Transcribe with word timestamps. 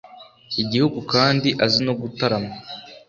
igihugu 0.61 0.99
kandi 1.13 1.49
azi 1.65 1.79
no 1.85 1.93
gutarama 2.01 2.53